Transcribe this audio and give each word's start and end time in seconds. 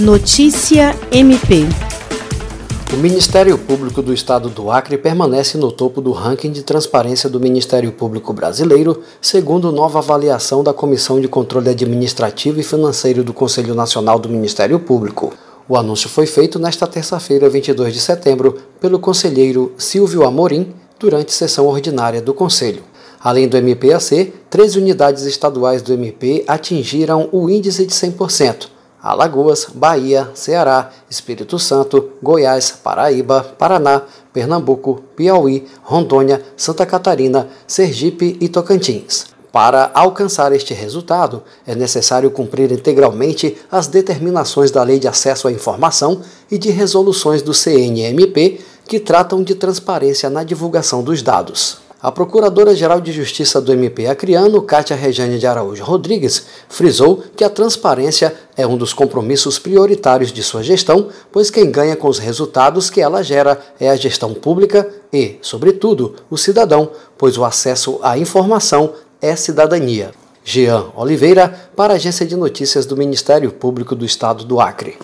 Notícia 0.00 0.92
MP. 1.12 1.68
O 2.92 2.96
Ministério 2.96 3.56
Público 3.56 4.02
do 4.02 4.12
Estado 4.12 4.48
do 4.48 4.68
Acre 4.68 4.98
permanece 4.98 5.56
no 5.56 5.70
topo 5.70 6.00
do 6.00 6.10
ranking 6.10 6.50
de 6.50 6.64
transparência 6.64 7.30
do 7.30 7.38
Ministério 7.38 7.92
Público 7.92 8.32
Brasileiro, 8.32 9.04
segundo 9.22 9.70
nova 9.70 10.00
avaliação 10.00 10.64
da 10.64 10.74
Comissão 10.74 11.20
de 11.20 11.28
Controle 11.28 11.68
Administrativo 11.68 12.58
e 12.58 12.64
Financeiro 12.64 13.22
do 13.22 13.32
Conselho 13.32 13.72
Nacional 13.72 14.18
do 14.18 14.28
Ministério 14.28 14.80
Público. 14.80 15.32
O 15.68 15.76
anúncio 15.76 16.08
foi 16.08 16.26
feito 16.26 16.58
nesta 16.58 16.88
terça-feira, 16.88 17.48
22 17.48 17.94
de 17.94 18.00
setembro, 18.00 18.56
pelo 18.80 18.98
conselheiro 18.98 19.74
Silvio 19.78 20.24
Amorim, 20.24 20.74
durante 20.98 21.32
sessão 21.32 21.68
ordinária 21.68 22.20
do 22.20 22.34
Conselho. 22.34 22.82
Além 23.22 23.46
do 23.46 23.56
MPAC, 23.56 24.32
13 24.50 24.76
unidades 24.80 25.22
estaduais 25.22 25.82
do 25.82 25.92
MP 25.92 26.42
atingiram 26.48 27.28
o 27.30 27.48
índice 27.48 27.86
de 27.86 27.94
100%, 27.94 28.73
Alagoas, 29.04 29.66
Bahia, 29.74 30.30
Ceará, 30.32 30.90
Espírito 31.10 31.58
Santo, 31.58 32.12
Goiás, 32.22 32.70
Paraíba, 32.82 33.54
Paraná, 33.58 34.00
Pernambuco, 34.32 35.02
Piauí, 35.14 35.66
Rondônia, 35.82 36.42
Santa 36.56 36.86
Catarina, 36.86 37.46
Sergipe 37.66 38.38
e 38.40 38.48
Tocantins. 38.48 39.26
Para 39.52 39.90
alcançar 39.92 40.52
este 40.52 40.72
resultado, 40.72 41.42
é 41.66 41.74
necessário 41.74 42.30
cumprir 42.30 42.72
integralmente 42.72 43.58
as 43.70 43.88
determinações 43.88 44.70
da 44.70 44.82
Lei 44.82 44.98
de 44.98 45.06
Acesso 45.06 45.48
à 45.48 45.52
Informação 45.52 46.22
e 46.50 46.56
de 46.56 46.70
resoluções 46.70 47.42
do 47.42 47.52
CNMP 47.52 48.58
que 48.88 48.98
tratam 48.98 49.42
de 49.42 49.54
transparência 49.54 50.30
na 50.30 50.42
divulgação 50.42 51.02
dos 51.02 51.20
dados. 51.20 51.83
A 52.04 52.12
Procuradora-Geral 52.12 53.00
de 53.00 53.10
Justiça 53.12 53.62
do 53.62 53.72
MP 53.72 54.06
Acreano, 54.06 54.60
Cátia 54.60 54.94
Rejane 54.94 55.38
de 55.38 55.46
Araújo 55.46 55.82
Rodrigues, 55.82 56.44
frisou 56.68 57.24
que 57.34 57.42
a 57.42 57.48
transparência 57.48 58.34
é 58.54 58.66
um 58.66 58.76
dos 58.76 58.92
compromissos 58.92 59.58
prioritários 59.58 60.30
de 60.30 60.42
sua 60.42 60.62
gestão, 60.62 61.08
pois 61.32 61.48
quem 61.48 61.70
ganha 61.70 61.96
com 61.96 62.06
os 62.06 62.18
resultados 62.18 62.90
que 62.90 63.00
ela 63.00 63.22
gera 63.22 63.58
é 63.80 63.88
a 63.88 63.96
gestão 63.96 64.34
pública 64.34 64.86
e, 65.10 65.38
sobretudo, 65.40 66.14
o 66.28 66.36
cidadão, 66.36 66.90
pois 67.16 67.38
o 67.38 67.44
acesso 67.44 67.98
à 68.02 68.18
informação 68.18 68.92
é 69.18 69.34
cidadania. 69.34 70.10
Jean 70.44 70.88
Oliveira, 70.94 71.70
para 71.74 71.94
a 71.94 71.96
Agência 71.96 72.26
de 72.26 72.36
Notícias 72.36 72.84
do 72.84 72.98
Ministério 72.98 73.50
Público 73.50 73.96
do 73.96 74.04
Estado 74.04 74.44
do 74.44 74.60
Acre. 74.60 74.98